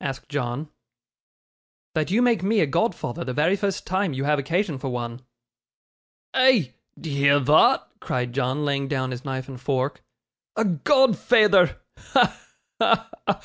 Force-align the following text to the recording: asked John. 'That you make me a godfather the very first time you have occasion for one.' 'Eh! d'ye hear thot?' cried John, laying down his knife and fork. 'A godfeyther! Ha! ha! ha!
asked 0.00 0.28
John. 0.28 0.68
'That 1.94 2.10
you 2.10 2.22
make 2.22 2.42
me 2.42 2.58
a 2.58 2.66
godfather 2.66 3.22
the 3.22 3.32
very 3.32 3.54
first 3.54 3.86
time 3.86 4.12
you 4.12 4.24
have 4.24 4.36
occasion 4.36 4.78
for 4.80 4.88
one.' 4.88 5.20
'Eh! 6.34 6.70
d'ye 7.00 7.16
hear 7.16 7.40
thot?' 7.40 7.88
cried 8.00 8.32
John, 8.32 8.64
laying 8.64 8.88
down 8.88 9.12
his 9.12 9.24
knife 9.24 9.46
and 9.48 9.60
fork. 9.60 10.02
'A 10.56 10.64
godfeyther! 10.64 11.78
Ha! 11.98 12.36
ha! 12.80 13.10
ha! 13.28 13.40